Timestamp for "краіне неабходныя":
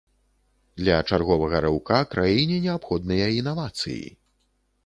2.15-3.27